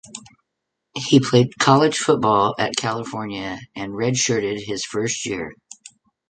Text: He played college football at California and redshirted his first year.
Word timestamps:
He 0.95 1.19
played 1.19 1.59
college 1.59 1.95
football 1.95 2.55
at 2.57 2.75
California 2.75 3.59
and 3.75 3.91
redshirted 3.93 4.65
his 4.65 4.83
first 4.83 5.27
year. 5.27 5.53